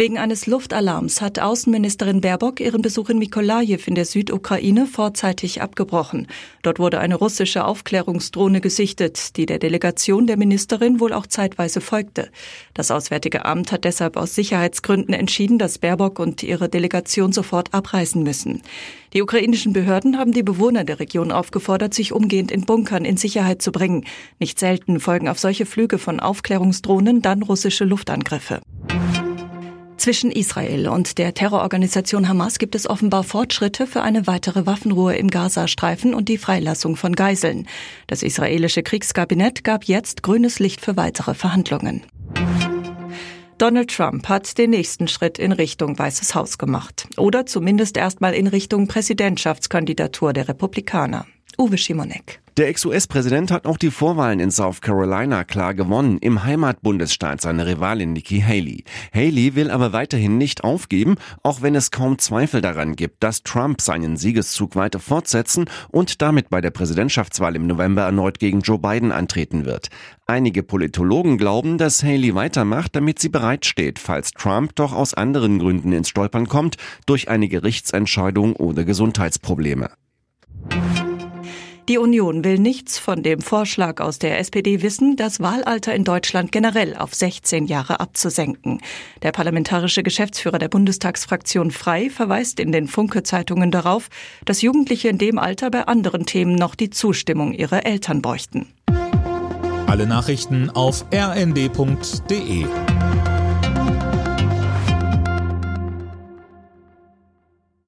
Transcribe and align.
Wegen 0.00 0.16
eines 0.16 0.46
Luftalarms 0.46 1.20
hat 1.20 1.38
Außenministerin 1.38 2.22
Baerbock 2.22 2.60
ihren 2.60 2.80
Besuch 2.80 3.10
in 3.10 3.18
Mikolajew 3.18 3.80
in 3.84 3.94
der 3.94 4.06
Südukraine 4.06 4.86
vorzeitig 4.86 5.60
abgebrochen. 5.60 6.26
Dort 6.62 6.78
wurde 6.78 7.00
eine 7.00 7.16
russische 7.16 7.66
Aufklärungsdrohne 7.66 8.62
gesichtet, 8.62 9.36
die 9.36 9.44
der 9.44 9.58
Delegation 9.58 10.26
der 10.26 10.38
Ministerin 10.38 11.00
wohl 11.00 11.12
auch 11.12 11.26
zeitweise 11.26 11.82
folgte. 11.82 12.30
Das 12.72 12.90
Auswärtige 12.90 13.44
Amt 13.44 13.72
hat 13.72 13.84
deshalb 13.84 14.16
aus 14.16 14.34
Sicherheitsgründen 14.34 15.12
entschieden, 15.12 15.58
dass 15.58 15.76
Baerbock 15.76 16.18
und 16.18 16.42
ihre 16.42 16.70
Delegation 16.70 17.34
sofort 17.34 17.74
abreisen 17.74 18.22
müssen. 18.22 18.62
Die 19.12 19.20
ukrainischen 19.20 19.74
Behörden 19.74 20.16
haben 20.16 20.32
die 20.32 20.42
Bewohner 20.42 20.84
der 20.84 20.98
Region 20.98 21.30
aufgefordert, 21.30 21.92
sich 21.92 22.14
umgehend 22.14 22.50
in 22.50 22.62
Bunkern 22.64 23.04
in 23.04 23.18
Sicherheit 23.18 23.60
zu 23.60 23.70
bringen. 23.70 24.06
Nicht 24.38 24.58
selten 24.58 24.98
folgen 24.98 25.28
auf 25.28 25.38
solche 25.38 25.66
Flüge 25.66 25.98
von 25.98 26.20
Aufklärungsdrohnen 26.20 27.20
dann 27.20 27.42
russische 27.42 27.84
Luftangriffe. 27.84 28.62
Zwischen 30.00 30.30
Israel 30.32 30.88
und 30.88 31.18
der 31.18 31.34
Terrororganisation 31.34 32.26
Hamas 32.26 32.58
gibt 32.58 32.74
es 32.74 32.88
offenbar 32.88 33.22
Fortschritte 33.22 33.86
für 33.86 34.00
eine 34.00 34.26
weitere 34.26 34.64
Waffenruhe 34.64 35.14
im 35.14 35.28
Gazastreifen 35.28 36.14
und 36.14 36.30
die 36.30 36.38
Freilassung 36.38 36.96
von 36.96 37.14
Geiseln. 37.14 37.68
Das 38.06 38.22
israelische 38.22 38.82
Kriegskabinett 38.82 39.62
gab 39.62 39.84
jetzt 39.84 40.22
grünes 40.22 40.58
Licht 40.58 40.80
für 40.80 40.96
weitere 40.96 41.34
Verhandlungen. 41.34 42.00
Donald 43.58 43.94
Trump 43.94 44.26
hat 44.30 44.56
den 44.56 44.70
nächsten 44.70 45.06
Schritt 45.06 45.38
in 45.38 45.52
Richtung 45.52 45.98
Weißes 45.98 46.34
Haus 46.34 46.56
gemacht. 46.56 47.06
Oder 47.18 47.44
zumindest 47.44 47.98
erstmal 47.98 48.32
in 48.32 48.46
Richtung 48.46 48.88
Präsidentschaftskandidatur 48.88 50.32
der 50.32 50.48
Republikaner. 50.48 51.26
Uwe 51.58 51.76
Schimonek. 51.76 52.39
Der 52.56 52.66
Ex-US-Präsident 52.66 53.52
hat 53.52 53.64
auch 53.64 53.76
die 53.76 53.92
Vorwahlen 53.92 54.40
in 54.40 54.50
South 54.50 54.80
Carolina 54.80 55.44
klar 55.44 55.72
gewonnen, 55.72 56.18
im 56.18 56.42
Heimatbundesstaat 56.42 57.40
seiner 57.40 57.64
Rivalin 57.64 58.12
Nikki 58.12 58.40
Haley. 58.40 58.82
Haley 59.14 59.54
will 59.54 59.70
aber 59.70 59.92
weiterhin 59.92 60.36
nicht 60.36 60.64
aufgeben, 60.64 61.14
auch 61.44 61.62
wenn 61.62 61.76
es 61.76 61.92
kaum 61.92 62.18
Zweifel 62.18 62.60
daran 62.60 62.96
gibt, 62.96 63.22
dass 63.22 63.44
Trump 63.44 63.80
seinen 63.80 64.16
Siegeszug 64.16 64.74
weiter 64.74 64.98
fortsetzen 64.98 65.66
und 65.90 66.22
damit 66.22 66.50
bei 66.50 66.60
der 66.60 66.72
Präsidentschaftswahl 66.72 67.54
im 67.54 67.68
November 67.68 68.02
erneut 68.02 68.40
gegen 68.40 68.60
Joe 68.60 68.80
Biden 68.80 69.12
antreten 69.12 69.64
wird. 69.64 69.88
Einige 70.26 70.64
Politologen 70.64 71.38
glauben, 71.38 71.78
dass 71.78 72.02
Haley 72.02 72.34
weitermacht, 72.34 72.96
damit 72.96 73.20
sie 73.20 73.28
bereitsteht, 73.28 74.00
falls 74.00 74.32
Trump 74.32 74.74
doch 74.74 74.92
aus 74.92 75.14
anderen 75.14 75.60
Gründen 75.60 75.92
ins 75.92 76.08
Stolpern 76.08 76.48
kommt, 76.48 76.76
durch 77.06 77.28
eine 77.28 77.46
Gerichtsentscheidung 77.46 78.56
oder 78.56 78.84
Gesundheitsprobleme. 78.84 79.90
Die 81.90 81.98
Union 81.98 82.44
will 82.44 82.60
nichts 82.60 83.00
von 83.00 83.24
dem 83.24 83.40
Vorschlag 83.40 84.00
aus 84.00 84.20
der 84.20 84.38
SPD 84.38 84.80
wissen, 84.80 85.16
das 85.16 85.40
Wahlalter 85.40 85.92
in 85.92 86.04
Deutschland 86.04 86.52
generell 86.52 86.94
auf 86.96 87.12
16 87.12 87.66
Jahre 87.66 87.98
abzusenken. 87.98 88.80
Der 89.22 89.32
parlamentarische 89.32 90.04
Geschäftsführer 90.04 90.60
der 90.60 90.68
Bundestagsfraktion 90.68 91.72
Frei 91.72 92.08
verweist 92.08 92.60
in 92.60 92.70
den 92.70 92.86
Funke-Zeitungen 92.86 93.72
darauf, 93.72 94.08
dass 94.44 94.62
Jugendliche 94.62 95.08
in 95.08 95.18
dem 95.18 95.36
Alter 95.36 95.68
bei 95.68 95.88
anderen 95.88 96.26
Themen 96.26 96.54
noch 96.54 96.76
die 96.76 96.90
Zustimmung 96.90 97.54
ihrer 97.54 97.84
Eltern 97.84 98.22
bräuchten. 98.22 98.68
Alle 99.88 100.06
Nachrichten 100.06 100.70
auf 100.70 101.04
rnd.de 101.12 102.66